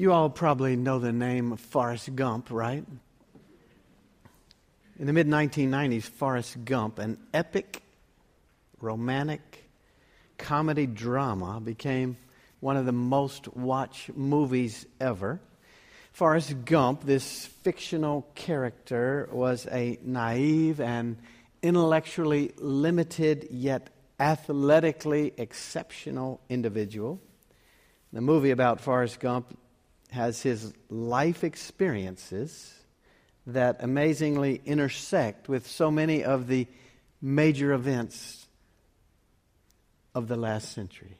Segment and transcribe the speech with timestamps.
[0.00, 2.84] You all probably know the name of Forrest Gump, right?
[4.96, 7.82] In the mid 1990s, Forrest Gump, an epic,
[8.80, 9.68] romantic
[10.36, 12.16] comedy drama, became
[12.60, 15.40] one of the most watched movies ever.
[16.12, 21.16] Forrest Gump, this fictional character, was a naive and
[21.60, 23.90] intellectually limited yet
[24.20, 27.20] athletically exceptional individual.
[28.12, 29.57] The movie about Forrest Gump
[30.10, 32.74] has his life experiences
[33.46, 36.66] that amazingly intersect with so many of the
[37.20, 38.46] major events
[40.14, 41.18] of the last century.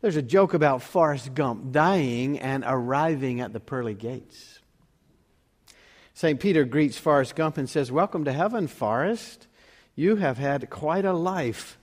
[0.00, 4.60] There's a joke about Forrest Gump dying and arriving at the pearly gates.
[6.12, 6.38] St.
[6.38, 9.46] Peter greets Forrest Gump and says, Welcome to heaven, Forrest.
[9.96, 11.78] You have had quite a life.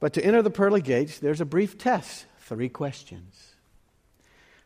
[0.00, 3.51] But to enter the pearly gates, there's a brief test three questions.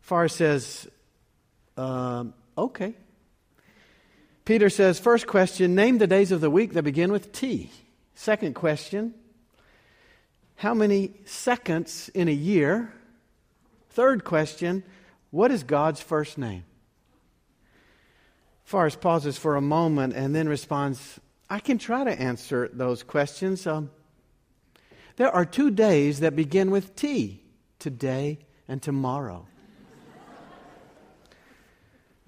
[0.07, 0.87] Forrest says,
[1.77, 2.95] um, okay.
[4.45, 7.73] Peter says, first question, name the days of the week that begin with T.
[8.15, 9.15] Second question,
[10.55, 12.95] how many seconds in a year?
[13.91, 14.85] Third question,
[15.33, 16.63] what is God's first name?
[18.63, 21.19] Forrest pauses for a moment and then responds,
[21.51, 23.67] I can try to answer those questions.
[23.67, 23.91] Um,
[25.17, 27.43] there are two days that begin with T
[27.81, 29.49] today and tomorrow.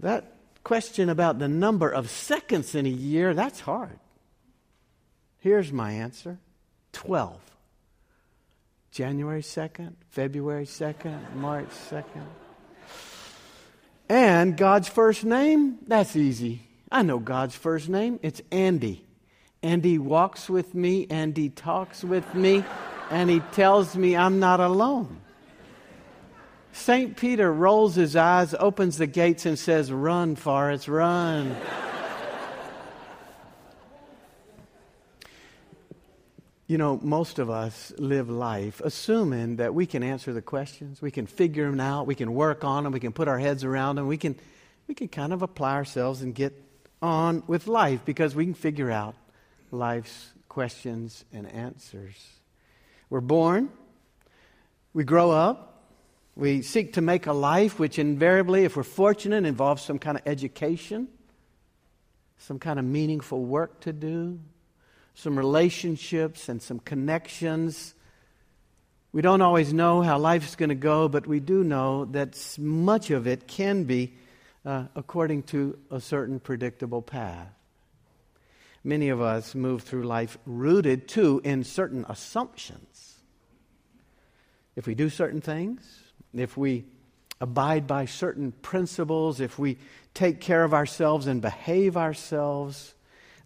[0.00, 0.32] That
[0.64, 3.98] question about the number of seconds in a year, that's hard.
[5.38, 6.38] Here's my answer
[6.92, 7.40] 12.
[8.90, 12.26] January 2nd, February 2nd, March 2nd.
[14.08, 16.62] And God's first name, that's easy.
[16.90, 18.18] I know God's first name.
[18.22, 19.04] It's Andy.
[19.62, 22.64] Andy walks with me, and Andy talks with me,
[23.10, 25.20] and he tells me I'm not alone.
[26.78, 27.16] St.
[27.16, 31.56] Peter rolls his eyes, opens the gates, and says, Run, Forrest, run.
[36.68, 41.10] you know, most of us live life assuming that we can answer the questions, we
[41.10, 43.96] can figure them out, we can work on them, we can put our heads around
[43.96, 44.36] them, we can,
[44.86, 46.54] we can kind of apply ourselves and get
[47.02, 49.16] on with life because we can figure out
[49.72, 52.14] life's questions and answers.
[53.10, 53.70] We're born,
[54.94, 55.67] we grow up,
[56.38, 60.22] we seek to make a life which invariably, if we're fortunate, involves some kind of
[60.24, 61.08] education,
[62.38, 64.38] some kind of meaningful work to do,
[65.14, 67.92] some relationships and some connections.
[69.12, 73.10] We don't always know how life's going to go, but we do know that much
[73.10, 74.14] of it can be
[74.64, 77.48] uh, according to a certain predictable path.
[78.84, 83.16] Many of us move through life rooted too in certain assumptions.
[84.76, 86.04] If we do certain things,
[86.34, 86.84] if we
[87.40, 89.78] abide by certain principles, if we
[90.14, 92.94] take care of ourselves and behave ourselves,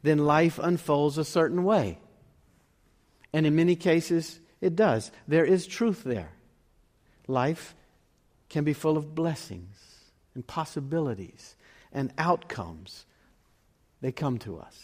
[0.02, 1.98] then life unfolds a certain way.
[3.32, 5.10] And in many cases, it does.
[5.28, 6.32] There is truth there.
[7.26, 7.74] Life
[8.48, 9.76] can be full of blessings
[10.34, 11.56] and possibilities
[11.92, 13.06] and outcomes.
[14.00, 14.78] They come to us.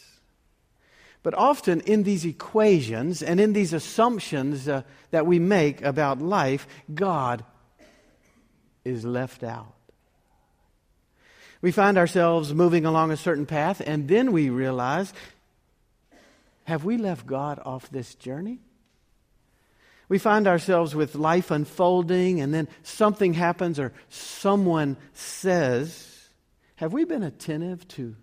[1.21, 6.65] But often in these equations and in these assumptions uh, that we make about life,
[6.93, 7.43] God
[8.89, 9.73] is left out.
[11.61, 15.13] We find ourselves moving along a certain path, and then we realize
[16.63, 18.59] have we left God off this journey?
[20.07, 26.29] We find ourselves with life unfolding, and then something happens, or someone says,
[26.75, 28.15] Have we been attentive to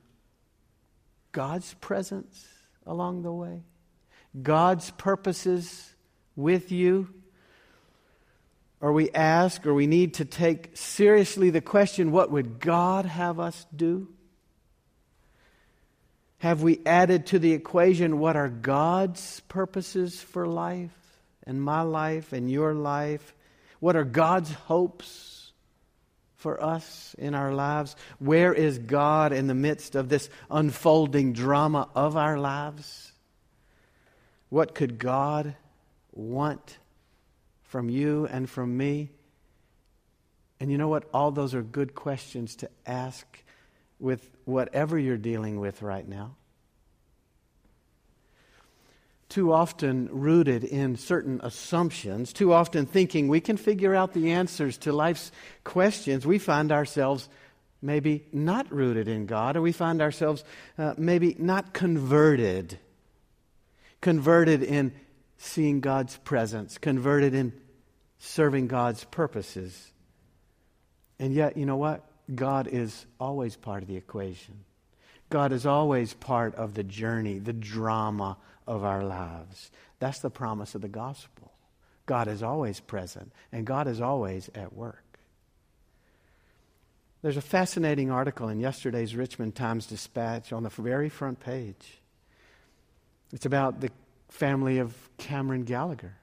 [1.32, 2.47] God's presence
[2.87, 3.65] along the way?
[4.43, 5.94] God's purposes
[6.34, 7.09] with you?
[8.86, 13.41] Or we ask or we need to take seriously the question what would God have
[13.41, 14.06] us do?
[16.38, 20.96] Have we added to the equation what are God's purposes for life
[21.43, 23.34] and my life and your life?
[23.81, 25.50] What are God's hopes
[26.37, 27.96] for us in our lives?
[28.20, 33.11] Where is God in the midst of this unfolding drama of our lives?
[34.49, 35.56] What could God
[36.12, 36.78] want
[37.68, 39.10] from you and from me.
[40.60, 41.08] And you know what?
[41.12, 43.26] All those are good questions to ask
[43.98, 46.36] with whatever you're dealing with right now.
[49.28, 54.78] Too often rooted in certain assumptions, too often thinking we can figure out the answers
[54.78, 55.32] to life's
[55.64, 57.28] questions, we find ourselves
[57.82, 60.44] maybe not rooted in God, or we find ourselves
[60.78, 62.78] uh, maybe not converted.
[64.00, 64.92] Converted in
[65.38, 67.53] seeing God's presence, converted in
[68.19, 69.93] serving God's purposes
[71.19, 72.05] And yet, you know what?
[72.35, 74.65] God is always part of the equation.
[75.31, 78.37] God is always part of the journey, the drama
[78.67, 79.71] of our lives.
[79.99, 81.53] That's the promise of the gospel.
[82.05, 85.03] God is always present, and God is always at work.
[87.23, 91.99] There's a fascinating article in yesterday's Richmond Times Dispatch on the very front page.
[93.33, 93.91] It's about the
[94.28, 96.17] family of Cameron Gallagher.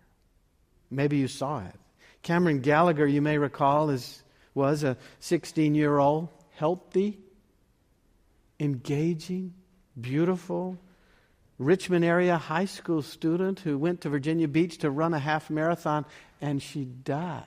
[0.89, 1.75] Maybe you saw it.
[2.21, 4.23] Cameron Gallagher, you may recall, is,
[4.53, 7.19] was a 16 year old, healthy,
[8.59, 9.53] engaging,
[9.99, 10.77] beautiful,
[11.59, 16.05] Richmond area high school student who went to Virginia Beach to run a half marathon,
[16.41, 17.43] and she died,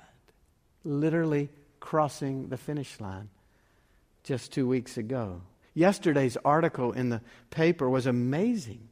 [0.85, 1.49] literally
[1.81, 3.29] crossing the finish line
[4.23, 5.43] just two weeks ago.
[5.75, 7.21] Yesterday's article in the
[7.51, 8.89] paper was amazing.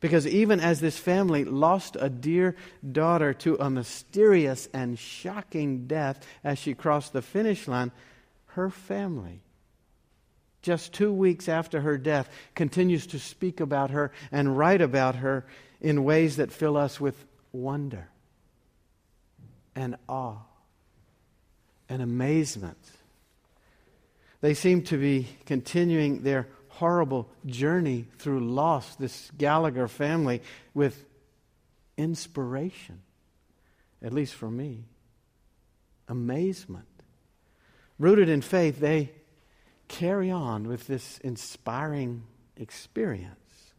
[0.00, 2.54] Because even as this family lost a dear
[2.92, 7.90] daughter to a mysterious and shocking death as she crossed the finish line,
[8.46, 9.42] her family,
[10.62, 15.44] just two weeks after her death, continues to speak about her and write about her
[15.80, 18.08] in ways that fill us with wonder
[19.74, 20.38] and awe
[21.88, 22.78] and amazement.
[24.40, 26.46] They seem to be continuing their
[26.78, 30.40] horrible journey through loss, this Gallagher family,
[30.74, 31.04] with
[31.96, 33.00] inspiration,
[34.00, 34.84] at least for me,
[36.06, 36.86] amazement.
[37.98, 39.10] Rooted in faith, they
[39.88, 42.22] carry on with this inspiring
[42.56, 43.72] experience.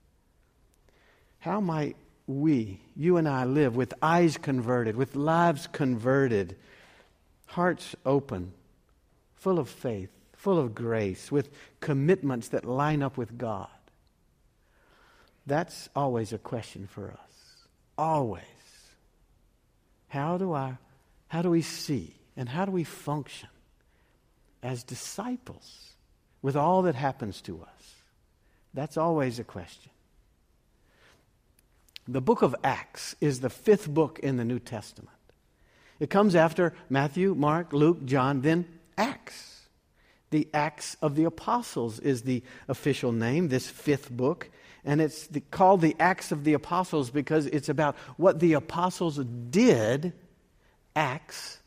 [1.40, 1.96] How might
[2.28, 6.58] we, you and I, live with eyes converted, with lives converted,
[7.46, 8.52] hearts open,
[9.36, 11.50] full of faith, full of grace, with
[11.82, 13.68] commitments that line up with God?
[15.46, 17.68] That's always a question for us.
[17.98, 18.44] Always.
[20.08, 20.78] How do I
[21.28, 23.50] how do we see and how do we function
[24.64, 25.90] as disciples
[26.42, 27.96] with all that happens to us?
[28.74, 29.92] That's always a question.
[32.08, 35.18] The book of Acts is the fifth book in the New Testament.
[36.00, 38.66] It comes after Matthew, Mark, Luke, John, then
[38.98, 39.59] Acts.
[40.32, 44.50] The Acts of the Apostles is the official name, this fifth book.
[44.86, 49.18] And it's the, called the Acts of the Apostles because it's about what the apostles
[49.18, 50.14] did,
[50.96, 51.60] Acts,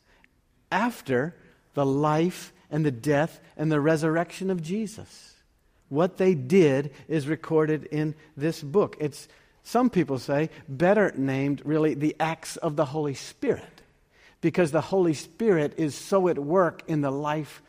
[0.70, 1.34] after
[1.74, 5.34] the life and the death and the resurrection of Jesus.
[5.88, 8.96] What they did is recorded in this book.
[8.98, 9.28] It's,
[9.62, 13.82] some people say, better named really the Acts of the Holy Spirit
[14.40, 17.62] because the Holy Spirit is so at work in the life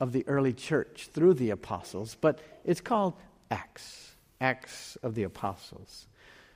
[0.00, 3.14] of the early church through the apostles, but it's called
[3.50, 6.06] Acts, Acts of the Apostles.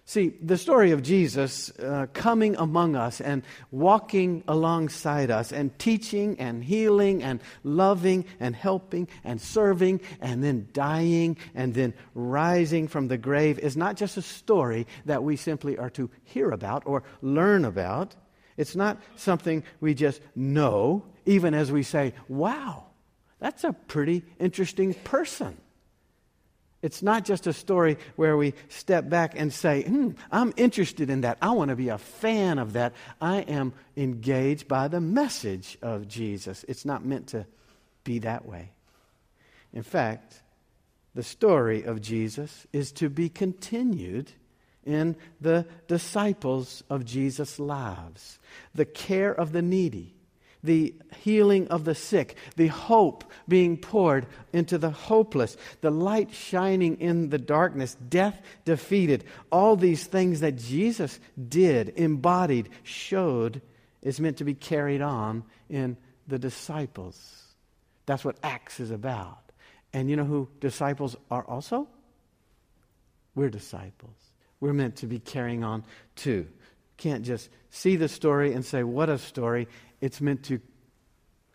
[0.06, 6.38] See, the story of Jesus uh, coming among us and walking alongside us and teaching
[6.38, 13.08] and healing and loving and helping and serving and then dying and then rising from
[13.08, 17.02] the grave is not just a story that we simply are to hear about or
[17.22, 18.14] learn about.
[18.58, 22.84] It's not something we just know, even as we say, wow,
[23.44, 25.58] that's a pretty interesting person.
[26.80, 31.20] It's not just a story where we step back and say, hmm, I'm interested in
[31.20, 31.36] that.
[31.42, 32.94] I want to be a fan of that.
[33.20, 36.64] I am engaged by the message of Jesus.
[36.68, 37.44] It's not meant to
[38.02, 38.70] be that way.
[39.74, 40.40] In fact,
[41.14, 44.32] the story of Jesus is to be continued
[44.86, 48.38] in the disciples of Jesus' lives.
[48.74, 50.14] The care of the needy,
[50.64, 56.98] the healing of the sick, the hope being poured into the hopeless, the light shining
[57.00, 59.24] in the darkness, death defeated.
[59.52, 63.60] All these things that Jesus did, embodied, showed,
[64.02, 67.42] is meant to be carried on in the disciples.
[68.06, 69.38] That's what Acts is about.
[69.92, 71.86] And you know who disciples are also?
[73.34, 74.16] We're disciples.
[74.60, 75.84] We're meant to be carrying on
[76.16, 76.46] too.
[76.96, 79.68] Can't just see the story and say, What a story,
[80.04, 80.60] it's meant to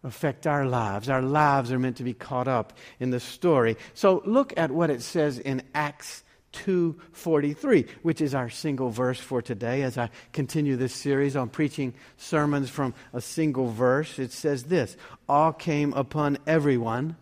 [0.03, 1.07] affect our lives.
[1.07, 3.77] Our lives are meant to be caught up in the story.
[3.93, 9.43] So look at what it says in Acts 2:43, which is our single verse for
[9.43, 14.17] today as I continue this series on preaching sermons from a single verse.
[14.17, 17.17] It says this, all came upon everyone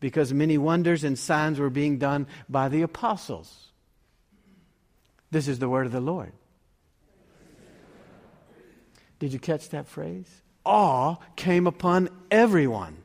[0.00, 3.68] because many wonders and signs were being done by the apostles.
[5.30, 6.32] This is the word of the Lord.
[9.20, 10.42] Did you catch that phrase?
[10.64, 12.98] Awe came upon everyone.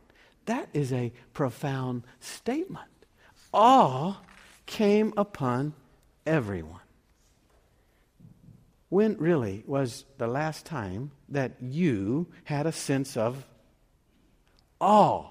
[0.46, 2.88] That is a profound statement.
[3.54, 4.18] Awe
[4.66, 5.74] came upon
[6.26, 6.82] everyone.
[8.90, 13.46] When really was the last time that you had a sense of
[14.80, 15.26] awe.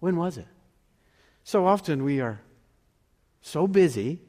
[0.00, 0.48] When was it?
[1.44, 2.40] So often we are
[3.40, 4.20] so busy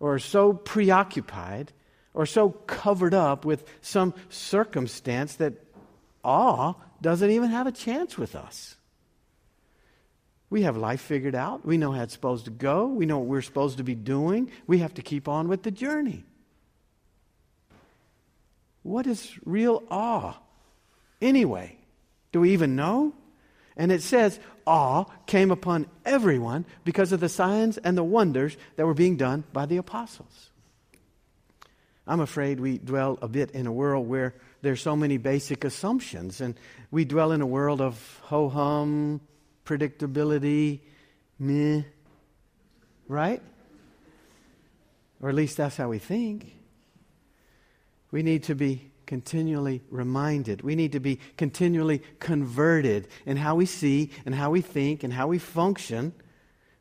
[0.00, 1.72] or so preoccupied
[2.14, 5.54] or so covered up with some circumstance that
[6.24, 8.76] awe doesn't even have a chance with us.
[10.50, 11.64] We have life figured out.
[11.64, 12.86] We know how it's supposed to go.
[12.86, 14.50] We know what we're supposed to be doing.
[14.66, 16.24] We have to keep on with the journey.
[18.82, 20.36] What is real awe?
[21.22, 21.78] Anyway,
[22.32, 23.14] do we even know?
[23.76, 28.84] And it says, awe came upon everyone because of the signs and the wonders that
[28.84, 30.51] were being done by the apostles.
[32.06, 36.40] I'm afraid we dwell a bit in a world where there's so many basic assumptions,
[36.40, 36.54] and
[36.90, 39.20] we dwell in a world of ho hum,
[39.64, 40.80] predictability,
[41.38, 41.82] meh,
[43.06, 43.42] right?
[45.20, 46.56] Or at least that's how we think.
[48.10, 50.62] We need to be continually reminded.
[50.62, 55.12] We need to be continually converted in how we see and how we think and
[55.12, 56.12] how we function.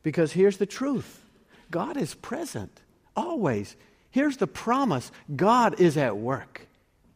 [0.02, 1.24] Because here's the truth
[1.70, 2.82] God is present,
[3.16, 3.76] always.
[4.12, 6.68] Here's the promise God is at work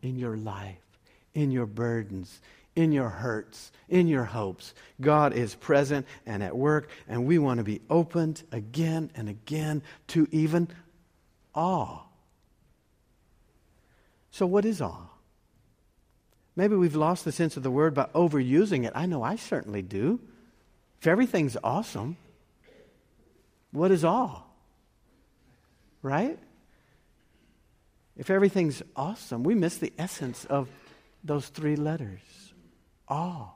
[0.02, 0.78] in your life,
[1.34, 2.40] in your burdens,
[2.76, 4.74] in your hurts, in your hopes.
[5.00, 9.84] God is present and at work, and we want to be opened again and again
[10.08, 10.70] to even
[11.54, 12.00] awe.
[14.32, 15.10] So, what is awe?
[16.56, 18.94] Maybe we've lost the sense of the word by overusing it.
[18.96, 20.22] I know I certainly do.
[21.02, 22.16] If everything's awesome,
[23.72, 24.42] what is awe?
[26.02, 26.40] Right?
[28.18, 30.70] If everything's awesome, we miss the essence of
[31.24, 32.22] those three letters
[33.08, 33.50] awe.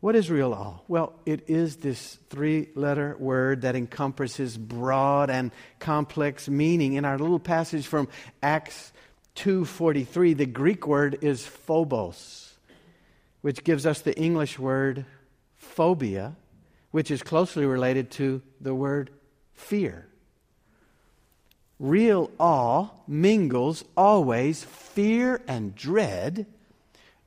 [0.00, 0.80] What is real awe?
[0.88, 6.94] Well, it is this three letter word that encompasses broad and complex meaning.
[6.94, 8.08] In our little passage from
[8.42, 8.92] Acts
[9.36, 12.58] 2:43, the Greek word is phobos,
[13.40, 15.06] which gives us the English word
[15.56, 16.36] phobia,
[16.90, 19.10] which is closely related to the word
[19.54, 20.08] fear.
[21.78, 26.46] Real awe mingles always fear and dread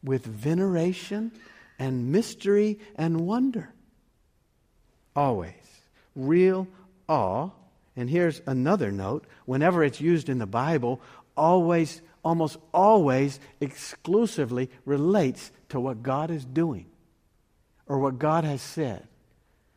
[0.04, 1.32] with veneration
[1.78, 3.72] and mystery and wonder.
[5.16, 5.54] Always.
[6.16, 6.68] Real
[7.08, 7.52] awe.
[7.96, 11.02] And here's another note whenever it's used in the Bible,
[11.38, 16.86] always, almost always, exclusively relates to what God is doing
[17.88, 19.08] or what God has said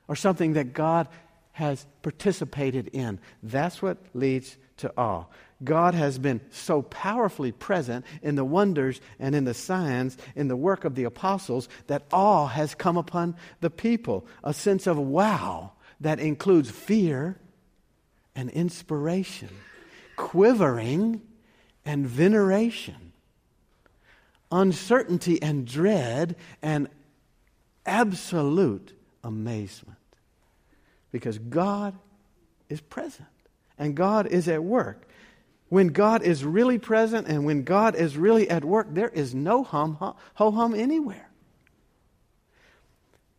[0.09, 1.09] or something that God
[1.53, 3.19] has participated in.
[3.43, 5.25] That's what leads to awe.
[5.65, 10.57] God has been so powerfully present in the wonders and in the signs, in the
[10.57, 14.27] work of the apostles, that awe has come upon the people.
[14.43, 17.39] A sense of wow that includes fear
[18.35, 19.51] and inspiration,
[20.17, 21.23] quivering
[21.85, 23.13] and veneration,
[24.51, 26.89] uncertainty and dread, and
[27.87, 29.99] absolute amazement.
[31.13, 31.95] Because God
[32.69, 33.29] is present
[33.79, 35.09] and God is at work.
[35.69, 39.65] When God is really present and when God is really at work, there is no
[39.65, 39.97] hum,
[40.35, 41.31] ho hum anywhere.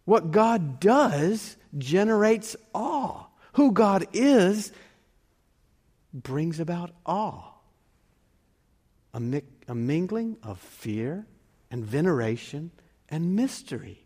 [0.06, 3.26] What God does generates awe.
[3.54, 4.72] Who God is
[6.14, 7.52] brings about awe.
[9.14, 11.28] A, mi- a mingling of fear
[11.70, 12.72] and veneration
[13.10, 14.03] and mystery.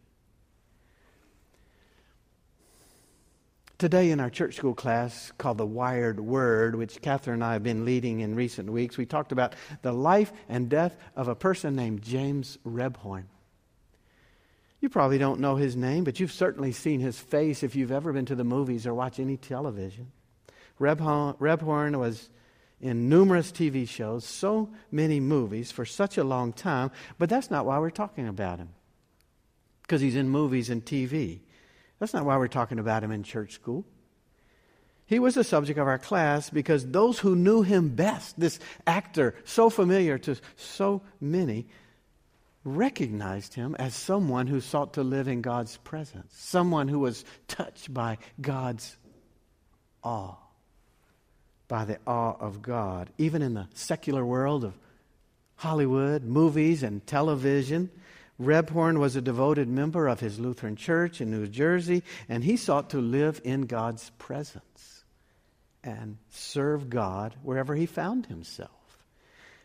[3.78, 7.62] Today, in our church school class called the Wired Word, which Catherine and I have
[7.62, 9.54] been leading in recent weeks, we talked about
[9.84, 13.26] the life and death of a person named James Rebhorn.
[14.80, 18.12] You probably don't know his name, but you've certainly seen his face if you've ever
[18.12, 20.12] been to the movies or watched any television.
[20.80, 22.32] Rebhorn, Rebhorn was
[22.82, 27.68] in numerous TV shows, so many movies for such a long time, but that's not
[27.68, 28.70] why we're talking about him.
[29.84, 31.42] Because he's in movies and TV.
[32.00, 33.86] That's not why we're talking about him in church school.
[35.06, 39.36] He was the subject of our class because those who knew him best, this actor
[39.46, 41.68] so familiar to so many,
[42.66, 47.94] recognized him as someone who sought to live in God's presence, someone who was touched
[47.94, 48.98] by God's
[50.04, 50.36] awe,
[51.70, 53.10] by the awe of God.
[53.18, 54.78] Even in the secular world of
[55.56, 57.90] Hollywood, movies, and television,
[58.40, 62.92] Rebhorn was a devoted member of his Lutheran church in New Jersey, and he sought
[62.92, 65.04] to live in God's presence
[65.84, 68.72] and serve God wherever he found himself.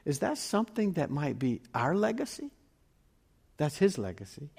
[0.04, 2.50] Is that something that might be our legacy?
[3.58, 4.50] That's his legacy.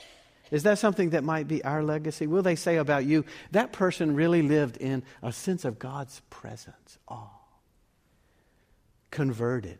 [0.51, 2.27] Is that something that might be our legacy?
[2.27, 6.99] Will they say about you, that person really lived in a sense of God's presence,
[7.07, 7.29] awe,
[9.09, 9.79] converted,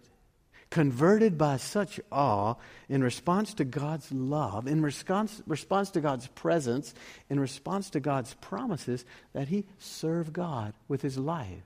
[0.73, 2.55] converted by such awe
[2.89, 6.95] in response to God's love, in response, response to God's presence,
[7.29, 11.61] in response to God's promises, that he served God with his life.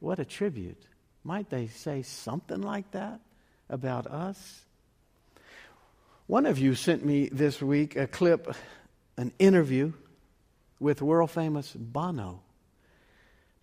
[0.00, 0.86] What a tribute.
[1.22, 3.20] Might they say something like that
[3.68, 4.64] about us?
[6.26, 8.56] One of you sent me this week a clip,
[9.18, 9.92] an interview
[10.80, 12.40] with world famous Bono.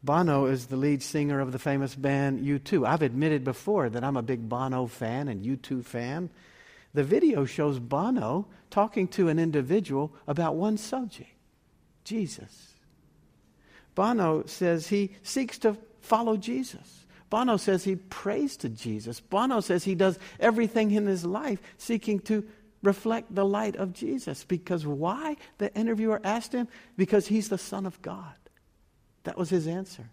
[0.03, 2.87] Bono is the lead singer of the famous band U2.
[2.87, 6.29] I've admitted before that I'm a big Bono fan and U2 fan.
[6.93, 11.29] The video shows Bono talking to an individual about one subject
[12.03, 12.73] Jesus.
[13.93, 17.05] Bono says he seeks to follow Jesus.
[17.29, 19.19] Bono says he prays to Jesus.
[19.19, 22.45] Bono says he does everything in his life seeking to
[22.81, 24.43] reflect the light of Jesus.
[24.43, 25.37] Because why?
[25.59, 26.67] The interviewer asked him,
[26.97, 28.33] because he's the Son of God.
[29.23, 30.09] That was his answer.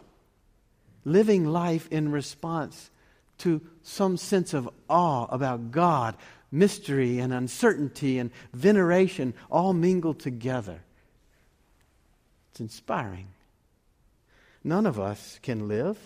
[1.05, 2.91] Living life in response
[3.39, 6.17] to some sense of awe about God,
[6.51, 10.83] mystery and uncertainty and veneration all mingled together.
[12.51, 13.29] It's inspiring.
[14.65, 15.99] None of us can live,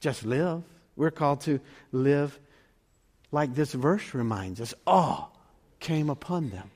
[0.00, 0.62] just live.
[0.96, 1.60] We're called to
[1.92, 2.38] live
[3.30, 5.28] like this verse reminds us awe
[5.80, 6.70] came upon them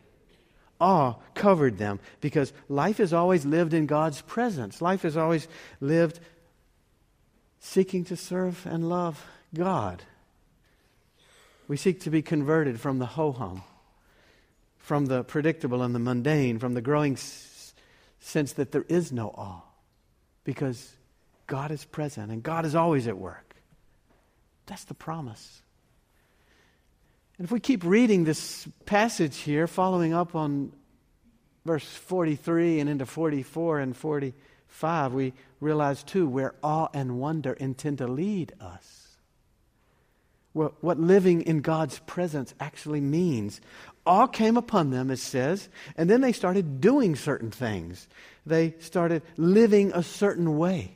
[0.80, 4.82] awe covered them because life is always lived in God's presence.
[4.82, 5.48] Life is always
[5.80, 6.20] lived
[7.60, 10.02] seeking to serve and love God.
[11.68, 13.62] We seek to be converted from the ho hum,
[14.78, 17.74] from the predictable and the mundane, from the growing s-
[18.20, 19.62] sense that there is no awe
[20.44, 20.92] because
[21.46, 23.56] God is present and God is always at work.
[24.66, 25.62] That's the promise.
[27.38, 30.72] And if we keep reading this passage here, following up on
[31.66, 37.98] verse 43 and into 44 and 45, we realize too where awe and wonder intend
[37.98, 39.02] to lead us.
[40.54, 43.60] What, living in God's presence actually means.
[44.06, 45.68] Awe came upon them, it says,
[45.98, 48.08] and then they started doing certain things.
[48.46, 50.95] They started living a certain way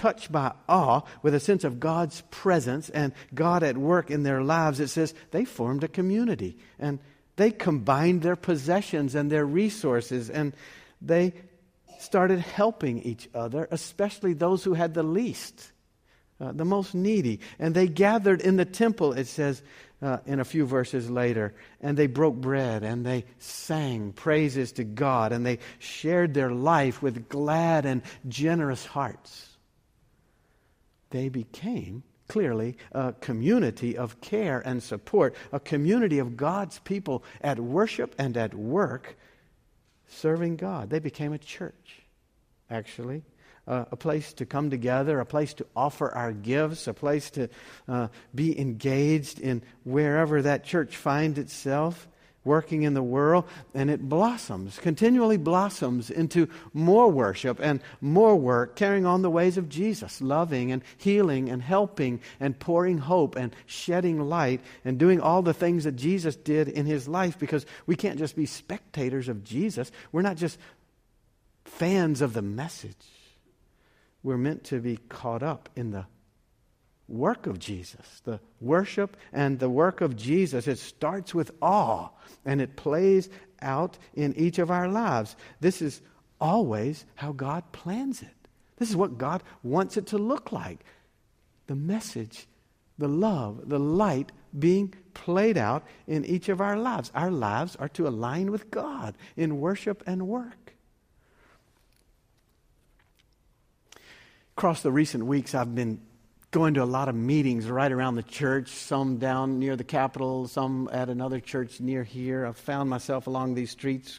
[0.00, 4.42] touched by awe with a sense of God's presence and God at work in their
[4.42, 6.98] lives, it says they formed a community and
[7.36, 10.54] they combined their possessions and their resources and
[11.02, 11.34] they
[11.98, 15.70] started helping each other, especially those who had the least,
[16.40, 17.40] uh, the most needy.
[17.58, 19.60] And they gathered in the temple, it says
[20.00, 24.84] uh, in a few verses later, and they broke bread and they sang praises to
[24.84, 29.49] God and they shared their life with glad and generous hearts
[31.10, 37.58] they became clearly a community of care and support, a community of God's people at
[37.58, 39.16] worship and at work
[40.08, 40.90] serving God.
[40.90, 42.02] They became a church,
[42.70, 43.22] actually.
[43.68, 47.48] Uh, a place to come together, a place to offer our gifts, a place to
[47.86, 52.08] uh, be engaged in wherever that church finds itself
[52.44, 58.76] working in the world, and it blossoms, continually blossoms into more worship and more work,
[58.76, 63.54] carrying on the ways of Jesus, loving and healing and helping and pouring hope and
[63.66, 67.96] shedding light and doing all the things that Jesus did in his life because we
[67.96, 69.92] can't just be spectators of Jesus.
[70.12, 70.58] We're not just
[71.64, 72.96] fans of the message.
[74.22, 76.06] We're meant to be caught up in the
[77.10, 80.68] work of Jesus, the worship and the work of Jesus.
[80.68, 82.08] It starts with awe
[82.44, 83.28] and it plays
[83.60, 85.36] out in each of our lives.
[85.60, 86.00] This is
[86.40, 88.28] always how God plans it.
[88.78, 90.80] This is what God wants it to look like.
[91.66, 92.46] The message,
[92.98, 97.10] the love, the light being played out in each of our lives.
[97.14, 100.74] Our lives are to align with God in worship and work.
[104.56, 106.00] Across the recent weeks, I've been
[106.50, 110.48] going to a lot of meetings right around the church, some down near the Capitol,
[110.48, 112.44] some at another church near here.
[112.44, 114.18] I've found myself along these streets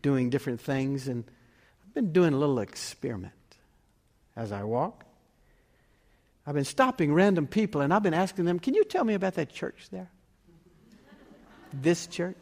[0.00, 1.24] doing different things, and
[1.84, 3.32] I've been doing a little experiment
[4.36, 5.04] as I walk.
[6.46, 9.34] I've been stopping random people and I've been asking them, Can you tell me about
[9.34, 10.10] that church there?
[11.72, 12.36] this church?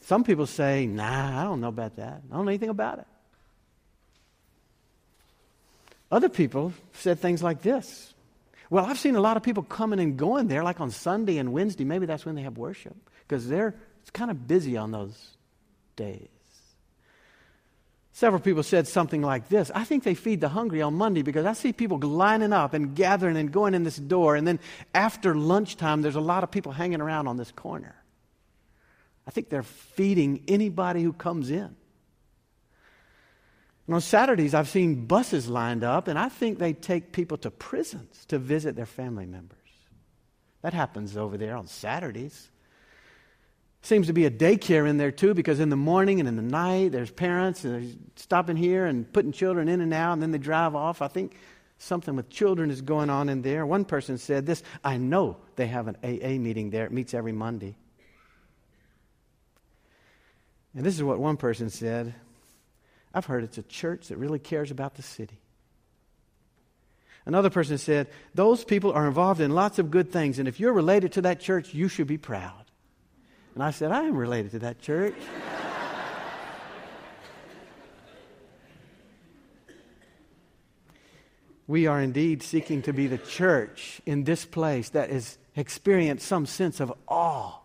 [0.00, 2.22] Some people say, Nah, I don't know about that.
[2.30, 3.06] I don't know anything about it.
[6.10, 8.14] Other people said things like this
[8.70, 11.52] Well, I've seen a lot of people coming and going there, like on Sunday and
[11.52, 11.84] Wednesday.
[11.84, 15.36] Maybe that's when they have worship, because they're it's kind of busy on those
[15.96, 16.28] days.
[18.12, 21.46] Several people said something like this I think they feed the hungry on Monday because
[21.46, 24.60] I see people lining up and gathering and going in this door, and then
[24.94, 27.94] after lunchtime, there's a lot of people hanging around on this corner.
[29.26, 31.76] I think they're feeding anybody who comes in.
[33.88, 37.50] And on Saturdays, I've seen buses lined up, and I think they take people to
[37.50, 39.56] prisons to visit their family members.
[40.60, 42.50] That happens over there on Saturdays.
[43.80, 46.42] Seems to be a daycare in there too, because in the morning and in the
[46.42, 50.32] night, there's parents and they're stopping here and putting children in and out, and then
[50.32, 51.00] they drive off.
[51.00, 51.34] I think
[51.78, 53.64] something with children is going on in there.
[53.64, 57.32] One person said this I know they have an AA meeting there, it meets every
[57.32, 57.74] Monday.
[60.74, 62.14] And this is what one person said
[63.14, 65.40] I've heard it's a church that really cares about the city.
[67.26, 70.72] Another person said, Those people are involved in lots of good things, and if you're
[70.72, 72.64] related to that church, you should be proud.
[73.54, 75.14] And I said, I am related to that church.
[81.66, 86.46] we are indeed seeking to be the church in this place that has experienced some
[86.46, 87.58] sense of awe.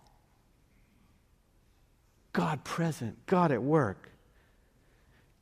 [2.34, 4.12] God present, God at work.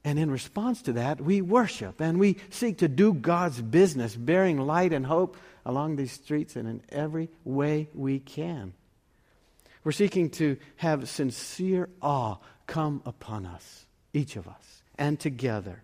[0.03, 4.57] And in response to that, we worship and we seek to do God's business, bearing
[4.59, 8.73] light and hope along these streets and in every way we can.
[9.83, 12.37] We're seeking to have sincere awe
[12.67, 15.83] come upon us, each of us, and together.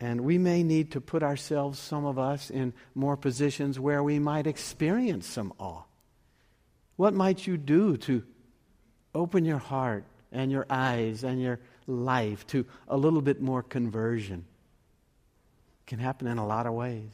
[0.00, 4.18] And we may need to put ourselves, some of us, in more positions where we
[4.18, 5.82] might experience some awe.
[6.96, 8.22] What might you do to
[9.14, 14.44] open your heart and your eyes and your life to a little bit more conversion?
[15.82, 17.10] It can happen in a lot of ways.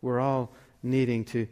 [0.00, 1.48] We're all needing to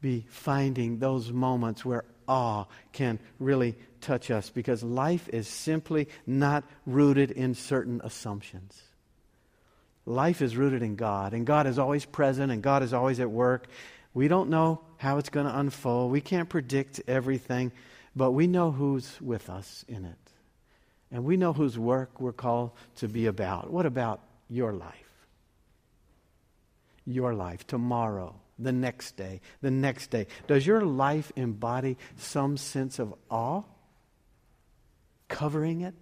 [0.00, 6.64] be finding those moments where awe can really touch us because life is simply not
[6.86, 8.80] rooted in certain assumptions.
[10.04, 13.30] Life is rooted in God, and God is always present, and God is always at
[13.30, 13.66] work.
[14.14, 16.12] We don't know how it's going to unfold.
[16.12, 17.72] We can't predict everything,
[18.14, 20.16] but we know who's with us in it.
[21.10, 23.70] And we know whose work we're called to be about.
[23.70, 24.92] What about your life?
[27.06, 30.26] Your life, tomorrow, the next day, the next day.
[30.48, 33.62] Does your life embody some sense of awe?
[35.28, 35.94] Covering it,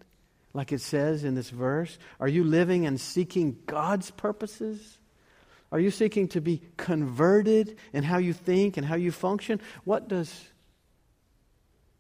[0.55, 1.99] like it says in this verse?
[2.21, 4.99] Are you living and seeking God's purposes?
[5.71, 9.61] Are you seeking to be converted in how you think and how you function?
[9.85, 10.33] What does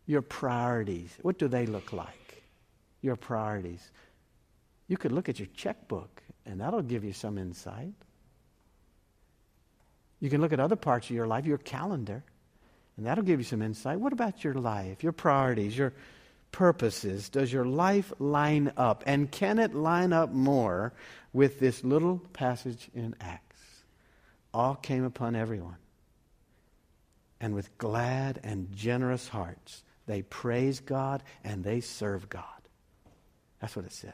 [0.06, 2.23] your priorities, what do they look like?
[3.04, 3.92] Your priorities.
[4.88, 7.92] You could look at your checkbook and that'll give you some insight.
[10.20, 12.24] You can look at other parts of your life, your calendar,
[12.96, 14.00] and that'll give you some insight.
[14.00, 15.92] What about your life, your priorities, your
[16.50, 17.28] purposes?
[17.28, 19.04] Does your life line up?
[19.06, 20.94] And can it line up more
[21.34, 23.60] with this little passage in Acts?
[24.54, 25.76] All came upon everyone.
[27.38, 32.44] And with glad and generous hearts, they praise God and they serve God.
[33.60, 34.12] That's what it says.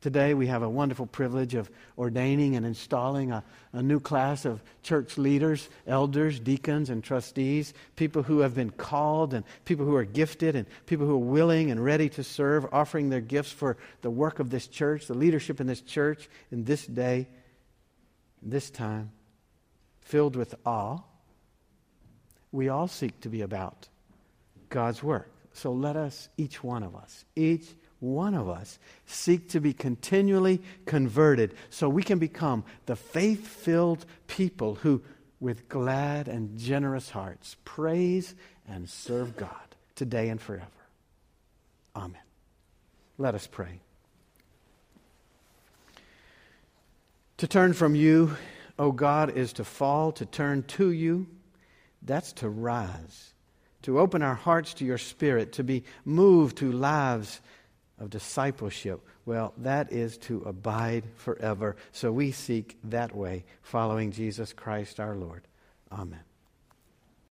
[0.00, 4.62] Today, we have a wonderful privilege of ordaining and installing a, a, new class of
[4.82, 10.06] church leaders, elders, deacons, and trustees, people who have been called, and people who are
[10.06, 14.08] gifted, and people who are willing and ready to serve, offering their gifts for the
[14.08, 17.28] work of this church, the leadership in this church in this day,
[18.40, 19.10] this time,
[20.00, 21.00] filled with awe.
[22.52, 23.86] We all seek to be about
[24.70, 25.30] God's work.
[25.52, 27.66] So let us, each one of us, each
[28.00, 34.04] one of us seek to be continually converted so we can become the faith filled
[34.26, 35.02] people who,
[35.38, 38.34] with glad and generous hearts, praise
[38.66, 39.50] and serve God
[39.94, 40.66] today and forever.
[41.94, 42.22] Amen.
[43.18, 43.80] Let us pray.
[47.38, 48.36] To turn from you,
[48.78, 50.12] O oh God, is to fall.
[50.12, 51.26] To turn to you,
[52.02, 53.34] that's to rise.
[53.82, 57.40] To open our hearts to your spirit, to be moved to lives
[58.00, 61.76] of discipleship, well, that is to abide forever.
[61.92, 65.42] So we seek that way, following Jesus Christ our Lord.
[65.92, 66.29] Amen.